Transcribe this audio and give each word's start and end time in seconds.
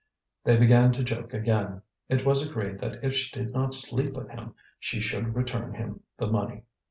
They 0.43 0.57
began 0.57 0.91
to 0.93 1.03
joke 1.03 1.31
again: 1.35 1.83
it 2.09 2.25
was 2.25 2.43
agreed 2.43 2.79
that 2.79 3.03
if 3.03 3.13
she 3.13 3.31
did 3.37 3.53
not 3.53 3.75
sleep 3.75 4.13
with 4.13 4.29
him 4.29 4.55
she 4.79 4.99
should 4.99 5.35
return 5.35 5.75
him 5.75 6.01
the 6.17 6.25
money. 6.25 6.63